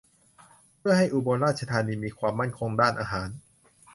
[0.79, 3.29] เพื่อให้อุบลราชธานีมีความมั่นคงด้านอาหาร